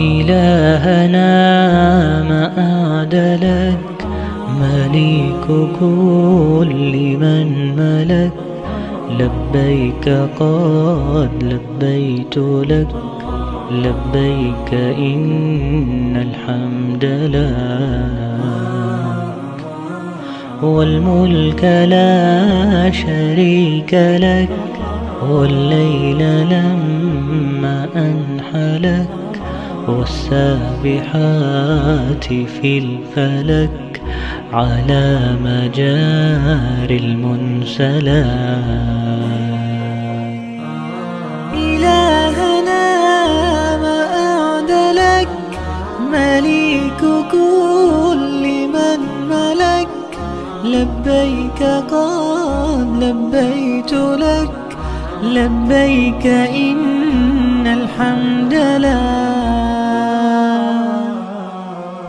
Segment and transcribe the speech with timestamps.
[0.00, 1.32] إلهنا
[2.22, 4.06] ما أعدلك
[4.60, 5.46] مليك
[5.80, 8.32] كل من ملك.
[9.10, 10.08] لبيك
[10.40, 12.88] قد لبيت لك
[13.70, 18.34] لبيك إن الحمد لك.
[20.62, 24.48] والملك لا شريك لك
[25.30, 29.23] والليل لما أنحلك.
[29.88, 31.04] والسابحات
[32.24, 34.02] في الفلك
[34.52, 38.24] على مجار المنسلات
[41.54, 42.86] إلهنا
[43.76, 45.28] ما أعدلك
[46.12, 47.00] مليك
[47.32, 49.88] كل من ملك.
[50.64, 54.50] لبيك قد لبيت لك
[55.22, 57.03] لبيك إن
[57.84, 59.00] الحمد لك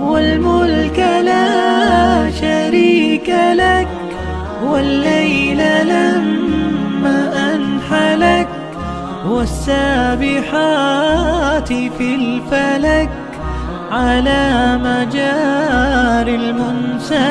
[0.00, 3.28] والملك لا شريك
[3.62, 3.88] لك
[4.64, 5.60] والليل
[5.92, 7.18] لما
[7.54, 8.48] أنحلك
[9.28, 10.48] والسابحات
[11.68, 13.10] في الفلك
[13.90, 17.28] على مجار المنسلك.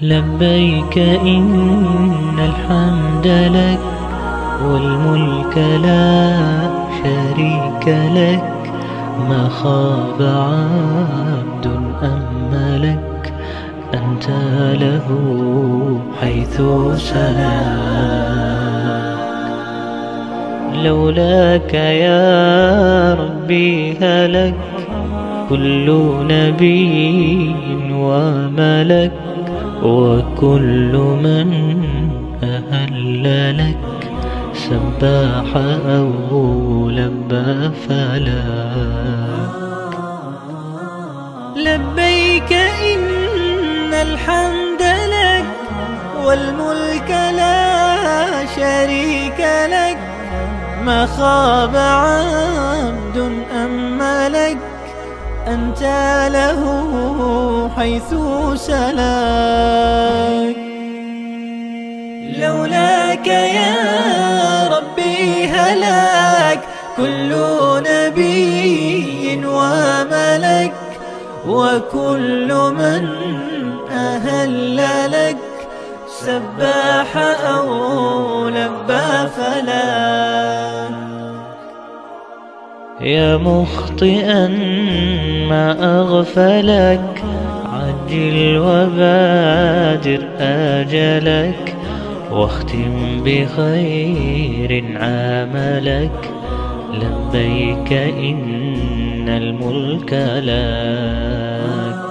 [0.00, 3.97] لبيك إن الحمد لك
[4.64, 6.32] والملك لا
[7.02, 8.72] شريك لك.
[9.28, 13.32] ما خاب عبد أملك
[13.94, 14.28] أنت
[14.80, 15.06] له
[16.20, 16.62] حيث
[16.96, 18.18] سلاك
[20.84, 24.54] لولاك يا ربي هلك.
[25.48, 27.54] كل نبي
[27.92, 29.12] وملك.
[29.82, 30.92] وكل
[31.22, 31.82] من
[32.42, 33.97] أهل لك.
[34.68, 35.56] سباح
[35.86, 39.48] أو لبى فلاك
[41.56, 42.52] لبيك
[42.92, 45.44] إن الحمد لك
[46.24, 49.40] والملك لا شريك
[49.70, 49.98] لك.
[50.84, 53.18] ما خاب عبد
[53.64, 54.58] أم ملك
[55.46, 55.82] أنت
[56.32, 56.60] له
[57.76, 58.14] حيث
[58.54, 60.56] سلاك.
[62.38, 64.57] لولاك يا
[65.46, 66.60] هلاك
[66.96, 67.36] كل
[67.88, 70.74] نبي وملك
[71.48, 73.08] وكل من
[73.90, 74.76] أهل
[75.12, 75.36] لك
[76.08, 77.16] سباح
[77.46, 80.98] أو لبى فلاك
[83.00, 84.46] يا مخطئا
[85.48, 87.24] ما أغفلك
[87.72, 91.77] عجل وبادر آجلك.
[92.32, 96.30] واختم بخير عاملك
[96.94, 100.12] لبيك إن الملك
[100.44, 102.08] لك.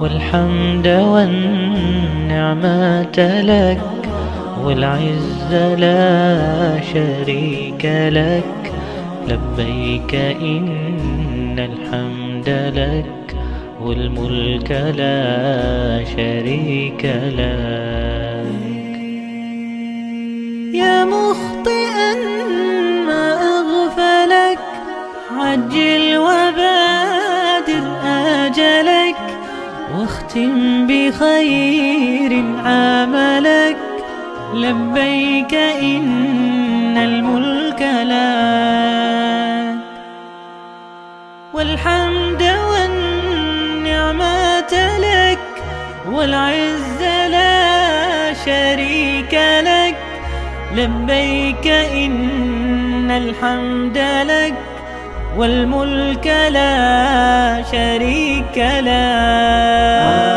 [0.00, 1.42] والحمد والنعمة
[3.42, 3.80] لك.
[4.64, 8.72] والعز لا شريك لك.
[9.28, 13.36] لبيك إن الحمد لك.
[13.82, 17.04] والملك لا شريك
[17.38, 17.95] لك.
[20.76, 22.14] يا مخطئا
[23.06, 24.58] ما أغفلك.
[25.36, 29.16] عجل وبادر آجلك
[29.98, 32.32] واختم بخير
[32.64, 33.76] عملك.
[34.54, 39.76] لبيك إن الملك لك.
[41.54, 44.18] والحمد والنعمة
[44.98, 45.38] لك
[46.12, 49.45] والعز لا شريك
[50.76, 54.54] لبيك إن الحمد لك
[55.36, 60.36] والملك لا شريك له